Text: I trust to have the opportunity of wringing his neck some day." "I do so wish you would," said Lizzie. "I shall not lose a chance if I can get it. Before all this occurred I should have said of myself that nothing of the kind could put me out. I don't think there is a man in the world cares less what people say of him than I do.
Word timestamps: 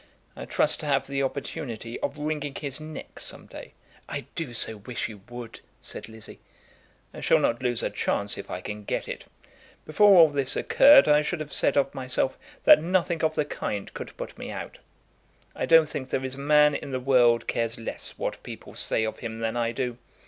I 0.35 0.45
trust 0.45 0.79
to 0.79 0.87
have 0.87 1.05
the 1.05 1.21
opportunity 1.21 1.99
of 1.99 2.17
wringing 2.17 2.55
his 2.55 2.79
neck 2.79 3.19
some 3.19 3.45
day." 3.45 3.73
"I 4.09 4.21
do 4.33 4.51
so 4.51 4.77
wish 4.77 5.07
you 5.07 5.21
would," 5.29 5.59
said 5.79 6.09
Lizzie. 6.09 6.39
"I 7.13 7.21
shall 7.21 7.37
not 7.37 7.61
lose 7.61 7.83
a 7.83 7.91
chance 7.91 8.35
if 8.35 8.49
I 8.49 8.61
can 8.61 8.83
get 8.83 9.07
it. 9.07 9.25
Before 9.85 10.17
all 10.17 10.29
this 10.29 10.55
occurred 10.55 11.07
I 11.07 11.21
should 11.21 11.39
have 11.39 11.53
said 11.53 11.77
of 11.77 11.93
myself 11.93 12.35
that 12.63 12.81
nothing 12.81 13.23
of 13.23 13.35
the 13.35 13.45
kind 13.45 13.93
could 13.93 14.17
put 14.17 14.39
me 14.39 14.49
out. 14.49 14.79
I 15.55 15.67
don't 15.67 15.87
think 15.87 16.09
there 16.09 16.25
is 16.25 16.33
a 16.33 16.39
man 16.39 16.73
in 16.73 16.89
the 16.89 16.99
world 16.99 17.45
cares 17.45 17.77
less 17.77 18.17
what 18.17 18.41
people 18.41 18.73
say 18.73 19.03
of 19.03 19.19
him 19.19 19.37
than 19.39 19.55
I 19.55 19.71
do. 19.71 19.99